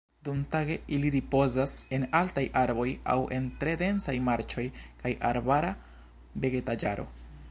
Dumtage 0.27 0.75
ili 0.95 1.09
ripozas 1.15 1.75
en 1.97 2.05
altaj 2.19 2.45
arboj 2.61 2.87
aŭ 3.15 3.19
en 3.37 3.45
tre 3.63 3.75
densaj 3.83 4.17
marĉoj 4.29 4.67
kaj 5.03 5.15
arbara 5.33 5.73
vegetaĵaro. 6.47 7.09